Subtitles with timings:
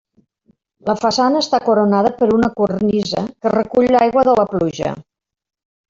[0.89, 5.01] La façana està coronada per una cornisa que recull l'aigua de la pluja.